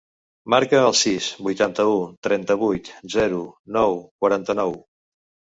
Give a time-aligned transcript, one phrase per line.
[0.51, 1.99] Marca el sis, vuitanta-u,
[2.29, 3.43] trenta-vuit, zero,
[3.79, 3.95] nou,
[4.27, 4.77] quaranta-nou.